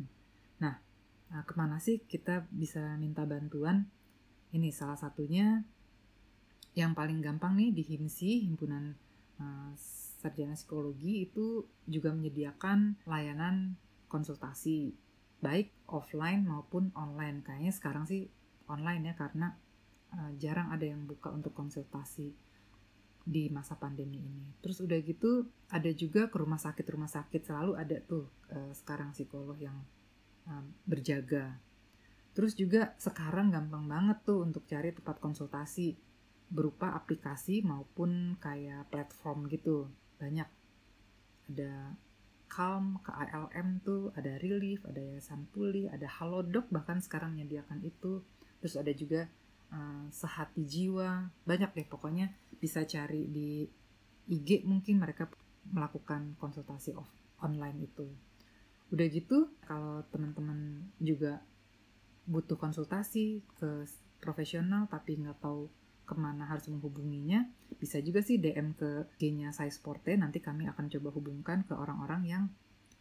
Nah 0.59 0.82
Nah, 1.26 1.42
ke 1.42 1.54
mana 1.59 1.82
sih 1.82 2.02
kita 2.06 2.46
bisa 2.54 2.94
minta 2.98 3.26
bantuan? 3.26 3.90
Ini 4.54 4.70
salah 4.70 4.94
satunya 4.94 5.66
yang 6.78 6.94
paling 6.94 7.18
gampang 7.18 7.59
nih 7.59 7.74
di 7.74 7.82
HIMSI, 7.82 8.46
Himpunan 8.46 8.94
uh, 9.42 9.72
Sarjana 10.16 10.57
Psikologi 10.57 11.29
itu 11.29 11.68
juga 11.85 12.11
menyediakan 12.12 13.05
layanan 13.05 13.76
konsultasi 14.09 14.96
baik 15.44 15.70
offline 15.87 16.48
maupun 16.48 16.90
online. 16.96 17.44
Kayaknya 17.44 17.72
sekarang 17.72 18.05
sih 18.09 18.26
online 18.66 19.12
ya 19.12 19.14
karena 19.14 19.55
uh, 20.16 20.33
jarang 20.40 20.72
ada 20.72 20.88
yang 20.88 21.05
buka 21.05 21.31
untuk 21.31 21.52
konsultasi 21.52 22.33
di 23.26 23.50
masa 23.50 23.74
pandemi 23.74 24.22
ini. 24.22 24.55
Terus 24.62 24.79
udah 24.81 24.98
gitu 25.02 25.50
ada 25.68 25.90
juga 25.90 26.31
ke 26.31 26.37
rumah 26.38 26.62
sakit 26.62 26.87
rumah 26.87 27.11
sakit 27.11 27.42
selalu 27.42 27.74
ada 27.74 27.98
tuh 28.07 28.31
uh, 28.55 28.72
sekarang 28.72 29.11
psikolog 29.11 29.59
yang 29.59 29.76
um, 30.46 30.70
berjaga. 30.87 31.59
Terus 32.33 32.55
juga 32.55 32.94
sekarang 33.00 33.50
gampang 33.50 33.85
banget 33.88 34.22
tuh 34.22 34.46
untuk 34.46 34.62
cari 34.68 34.94
tempat 34.94 35.18
konsultasi 35.18 35.98
berupa 36.46 36.94
aplikasi 36.94 37.66
maupun 37.66 38.38
kayak 38.38 38.87
platform 38.94 39.50
gitu. 39.50 39.90
Banyak. 40.18 40.48
Ada 41.52 41.94
Calm, 42.46 43.02
ke 43.02 43.11
ALM 43.11 43.83
tuh, 43.83 44.14
ada 44.14 44.38
Relief, 44.38 44.87
ada 44.87 45.02
Yayasan 45.02 45.50
Pulih, 45.50 45.90
ada 45.90 46.07
Halodoc 46.07 46.70
bahkan 46.70 47.02
sekarang 47.02 47.37
menyediakan 47.37 47.83
itu. 47.83 48.22
Terus 48.62 48.74
ada 48.79 48.92
juga 48.94 49.29
uh, 49.74 50.07
Sehati 50.09 50.64
Jiwa. 50.64 51.26
Banyak 51.44 51.74
deh 51.76 51.87
pokoknya 51.87 52.33
bisa 52.57 52.87
cari 52.88 53.29
di 53.29 53.66
IG 54.26 54.66
mungkin 54.66 54.98
mereka 54.98 55.31
melakukan 55.70 56.35
konsultasi 56.38 56.94
off 56.94 57.11
online 57.42 57.87
itu 57.87 58.07
udah 58.94 59.07
gitu 59.11 59.50
kalau 59.66 60.07
teman-teman 60.14 60.87
juga 61.02 61.42
butuh 62.26 62.55
konsultasi 62.55 63.42
ke 63.59 63.87
profesional 64.22 64.87
tapi 64.87 65.18
nggak 65.18 65.42
tahu 65.42 65.66
ke 66.07 66.14
mana 66.14 66.47
harus 66.47 66.71
menghubunginya 66.71 67.42
bisa 67.77 67.99
juga 67.99 68.23
sih 68.23 68.38
DM 68.38 68.79
ke 68.79 69.11
G-nya 69.19 69.51
saya 69.51 69.69
Sporte 69.75 70.14
nanti 70.14 70.38
kami 70.38 70.71
akan 70.71 70.87
coba 70.87 71.09
hubungkan 71.12 71.66
ke 71.66 71.75
orang-orang 71.75 72.23
yang 72.25 72.45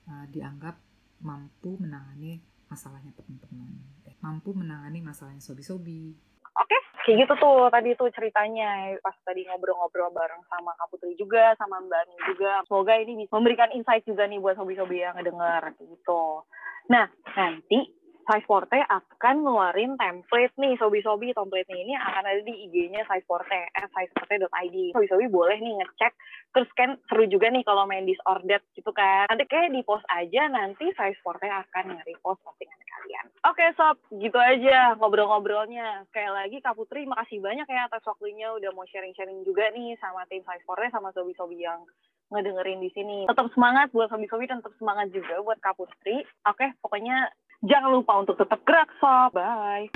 uh, 0.10 0.26
dianggap 0.28 0.82
mampu 1.22 1.78
menangani 1.78 2.42
masalahnya 2.66 3.14
teman-teman 3.14 3.72
eh, 4.10 4.18
mampu 4.20 4.52
menangani 4.58 5.06
masalahnya 5.06 5.40
sobi-sobi 5.40 6.18
Oke, 6.56 6.78
kayak 7.04 7.28
gitu 7.28 7.34
tuh 7.36 7.68
tadi 7.68 7.92
tuh 8.00 8.08
ceritanya 8.16 8.96
pas 9.04 9.12
tadi 9.28 9.44
ngobrol-ngobrol 9.44 10.08
bareng 10.16 10.40
sama 10.48 10.72
Kak 10.80 10.88
Putri 10.88 11.12
juga, 11.20 11.52
sama 11.60 11.84
Mbak 11.84 12.00
Ani 12.00 12.16
juga. 12.32 12.64
Semoga 12.64 12.96
ini 12.96 13.12
bisa 13.20 13.36
memberikan 13.36 13.76
insight 13.76 14.08
juga 14.08 14.24
nih 14.24 14.40
buat 14.40 14.56
hobi-hobi 14.56 15.04
yang 15.04 15.20
ngedenger 15.20 15.76
gitu. 15.84 16.48
Nah, 16.88 17.12
nanti 17.36 17.92
Size 18.26 18.48
Forte 18.50 18.82
akan 18.82 19.36
ngeluarin 19.46 19.94
template 20.02 20.58
nih, 20.58 20.74
sobi-sobi 20.82 21.30
template 21.38 21.70
ini 21.70 21.94
akan 21.94 22.26
ada 22.26 22.42
di 22.42 22.66
IG-nya 22.66 23.06
Size 23.06 23.28
Forte, 23.30 23.70
at 23.70 23.86
sizeforte.id. 23.94 24.98
Sobi-sobi 24.98 25.26
boleh 25.30 25.62
nih 25.62 25.78
ngecek, 25.78 26.14
terus 26.58 26.70
kan 26.74 26.98
seru 27.06 27.30
juga 27.30 27.54
nih 27.54 27.62
kalau 27.62 27.86
main 27.86 28.10
disordered 28.10 28.66
gitu 28.74 28.90
kan. 28.90 29.30
Nanti 29.30 29.46
kayak 29.46 29.70
di 29.70 29.86
post 29.86 30.10
aja, 30.10 30.50
nanti 30.50 30.90
Size 30.90 31.22
Forte 31.22 31.46
akan 31.46 32.02
nge-repost 32.02 32.42
postingan 32.42 32.82
kalian. 32.82 33.26
Oke 33.46 33.66
sob, 33.78 34.02
gitu 34.18 34.42
aja 34.42 34.98
ngobrol-ngobrolnya. 34.98 36.10
Sekali 36.10 36.32
lagi 36.34 36.58
Kak 36.66 36.74
Putri, 36.74 37.06
makasih 37.06 37.38
banyak 37.46 37.70
ya 37.70 37.86
atas 37.86 38.02
waktunya 38.10 38.50
udah 38.58 38.74
mau 38.74 38.90
sharing-sharing 38.90 39.46
juga 39.46 39.70
nih 39.70 39.94
sama 40.02 40.26
tim 40.26 40.42
Size 40.42 40.66
Forte, 40.66 40.90
sama 40.90 41.14
sobi-sobi 41.14 41.62
yang 41.62 41.86
ngedengerin 42.34 42.82
di 42.82 42.90
sini. 42.90 43.30
Tetap 43.30 43.54
semangat 43.54 43.94
buat 43.94 44.10
sobi-sobi 44.10 44.50
dan 44.50 44.66
tetap 44.66 44.74
semangat 44.82 45.14
juga 45.14 45.46
buat 45.46 45.62
Kak 45.62 45.78
Putri. 45.78 46.26
Oke, 46.50 46.74
pokoknya 46.82 47.30
jangan 47.64 47.96
lupa 47.96 48.14
untuk 48.20 48.36
tetap 48.36 48.60
gerak 48.68 48.90
sob. 49.00 49.36
Bye. 49.36 49.92